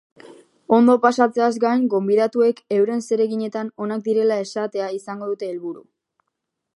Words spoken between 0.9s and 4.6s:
pasatzeaz gain, gonbidatuek euren zereginetan onak direla